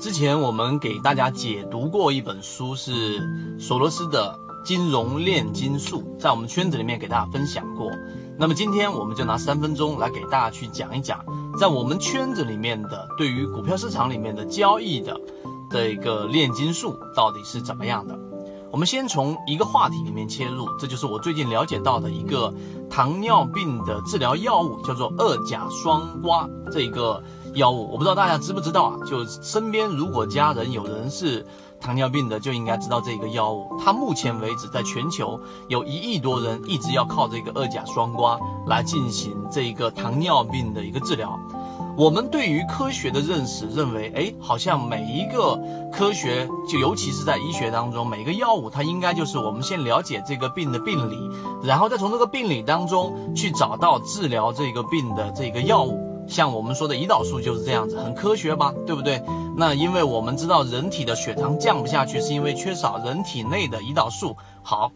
[0.00, 3.20] 之前我们给大家解读过一本书，是
[3.58, 4.34] 索罗斯的
[4.66, 7.90] 《金融炼金术》，在我们圈子里面给大家分享过。
[8.38, 11.22] 那么今天我们就拿三分钟来给大家去讲一讲，
[11.58, 15.20] 在我们圈子里面的对于股票市场里面的交易的
[15.70, 18.18] 这个炼金术到底是怎么样的。
[18.72, 22.50] 我们先从一个话题里面切入，这就是我最近了解到的一个
[22.88, 27.22] 糖尿病的治疗药物，叫做二甲双胍这一个。
[27.54, 28.96] 药物我不知道大家知不知道啊？
[29.06, 31.44] 就身边如果家人有人是
[31.80, 33.66] 糖尿病的，就应该知道这个药物。
[33.82, 41.38] 它目前为止在全球有一亿多人一直要靠这个二甲双胍来进行这一个糖尿病的一个治疗。
[41.96, 45.58] 我们对于科学的认识认为，哎，好像每一个
[45.92, 51.18] 科学，就尤其是在医学当中，每个药物它应该就是我们先了解这个病的病理，
[51.62, 56.09] 然后再从这个病理当中去找到治疗这个病的这个药物。
[56.30, 59.20] 像我们说的胰岛素就是这样子，很科学吧，对不对？
[59.56, 64.36] 那因为我们知道人体的血糖降不下去，是因为缺少人体内的胰岛素。
[64.62, 64.92] 好，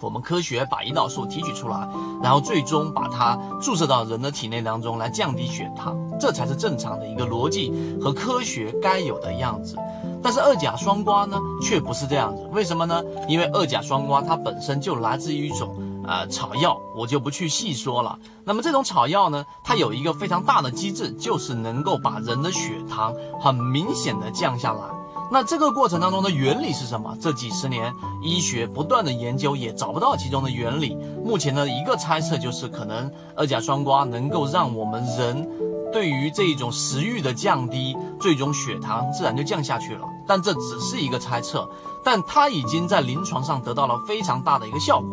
[0.00, 1.88] 我们科学把胰岛素提取出来，
[2.22, 9.76] 然后最终把它注射到人的体内当中来降低血糖，这才是正常的一个逻辑和科学该有的样子。
[10.22, 13.02] 但是二甲双胍呢，却不是这样子，为什么呢？
[13.28, 15.76] 因为二甲双胍它本身就来自于一种。
[16.06, 18.18] 呃，草药我就不去细说了。
[18.44, 24.80] 那么这种草药呢，它有一个非常大的机制，就是能够把人的血糖很明显的降下来。
[25.30, 27.16] 那这个过程当中的原理是什么？
[27.18, 30.94] 这几十年医学不断的研究，也找不到其中的原理。
[31.24, 35.48] 目前的一个猜测就是，可能二甲双胍能够让我们人
[35.90, 40.06] 对于这一种食欲的降低，最终血糖自然就降下去了。
[40.26, 41.66] 但这只是一个猜测，
[42.04, 45.08] 但它已经在临床上得到了非常大的一个效果。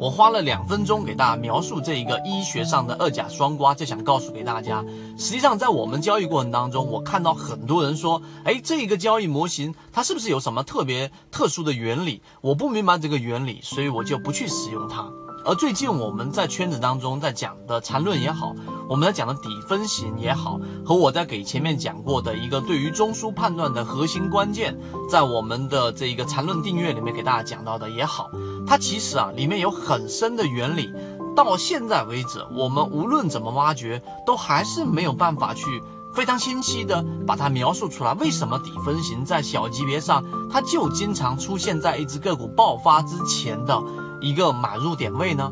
[0.00, 4.82] 我花了两分钟给大家描述这一个医学上的二甲双胍，就想告诉给大家，
[5.18, 12.22] 实际上在我们交易过程当中，我看到很多人说，哎，这一个交易模型它是不是有什么特别特殊的原理？
[12.40, 15.04] 我不明白这个原理，所以我就不去使用它。
[15.44, 18.54] 而最近我们在圈子当中在讲的缠论也好。
[18.90, 24.76] 我们在讲的底分型也好，和我在给前面讲过的一个对于中枢判断的核心关键，
[25.08, 28.28] 在我们的这一个缠论订阅里面给大家讲到的也好，
[28.70, 30.94] 它其实啊里面有很深的原理，
[31.34, 35.82] 到现在为止，我们无论怎么挖掘，都还是没有办法去
[36.14, 38.14] 非常清晰的把它描述出来。
[38.14, 43.76] 为什么底分型在小级别上，它就经常出现在一只个股爆发之前的
[44.20, 45.50] 一个买入点位呢？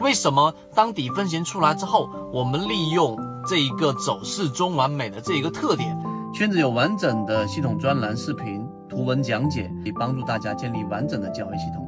[0.00, 5.98] 为什么当底分型出来之后，我们利用这一个走势中完美的这一个特点，
[6.34, 11.87] 圈子有完整的系统专栏、视频、图文讲解，可以帮助大家建立完整的交易系统，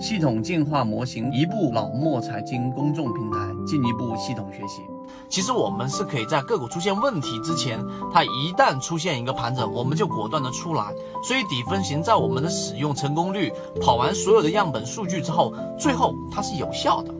[0.00, 4.80] 系统进化模型，一部老莫财经公众平台，进一步系统学习。
[5.28, 7.78] 其实我们是可以在个股出现问题之前，
[8.10, 10.86] 它一旦出现一个盘整，我们就果断的出来。
[11.22, 13.52] 所以底分型在我们的使用成功率，
[13.82, 17.14] 跑完所有的样本数据之后，最后它是有效的。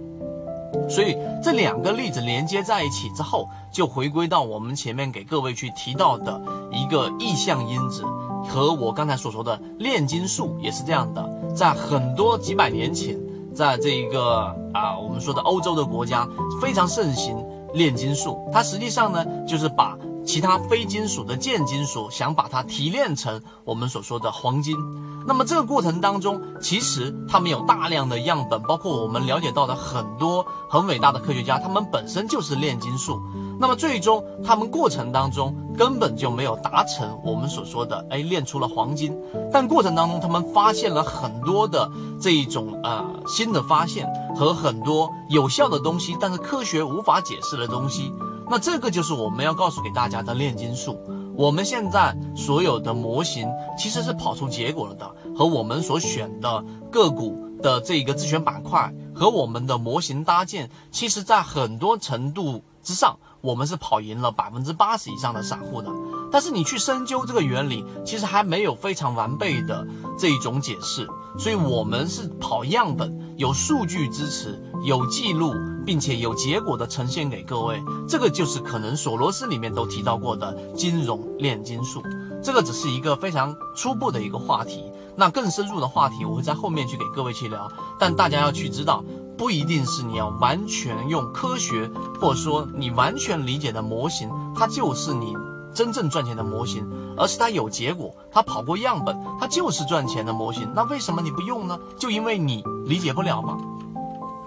[0.88, 6.40] 所以这两个例子连接在一起之后，就回归到我们前面给各位去提到的
[6.72, 8.02] 一个意向因子，
[8.48, 11.28] 和我刚才所说的炼金术也是这样的。
[11.54, 13.18] 在很多几百年前，
[13.54, 16.28] 在这一个啊我们说的欧洲的国家
[16.60, 17.36] 非常盛行
[17.74, 24.76] 炼金术，它实际上呢就是把其他非金属的贱金属，想把它提炼成我们所说的黄金。
[25.26, 33.20] 那么这个过程当中，其实他们有大量的样本，包括我们了解到的很多很伟大的科学家，他们本身就是炼金术。
[33.60, 39.16] 那么最终他们过程当中根本就没有达成我们所说的，哎，炼出了黄金。
[39.52, 48.12] 但过程当中他们发现了很多的这一种呃新的发现和很多有效的东西，但是科学无法解释的东西。
[48.48, 50.98] 那这个就是我们要告诉给大家的炼金术。
[51.40, 56.62] 我们现在所有的模型其实是跑出结果了的，和我们所选的
[56.92, 65.90] 个股的这一个自选板块和我们的模型搭建，其实在很多程度之上，我们是跑赢了百分之八十以上的散户的。
[66.30, 69.86] 但是你去深究这个原理，其实还没有非常完备的
[70.18, 71.08] 这一种解释。
[71.38, 75.54] 所以，我们是跑样本，有数据支持，有记录。
[75.82, 82.02] 并且有结果的呈现给各位，这个就是可能索罗斯里面都提到过的金融炼金术。
[82.42, 84.84] 这个只是一个非常初步的一个话题，
[85.16, 87.66] 那更深入的话题我会在后面去给各位去聊。
[87.98, 89.02] 但大家要去知道，
[89.38, 91.90] 不一定是你要完全用科学，
[92.20, 95.34] 或者说你完全理解的模型，它就是你
[95.74, 96.86] 真正赚钱的模型
[97.16, 101.78] 而是它有结果它跑过样本它就是赚钱的模型那为什么你不用呢？
[101.98, 103.56] 就因为你理解不了吗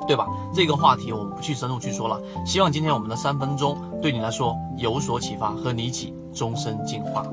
[0.06, 0.28] 对吧？
[0.54, 2.22] 这个话题我们不去深入去说了。
[2.46, 7.26] 希望今天我们的三分钟对你来说有所启发和你一起终身进化。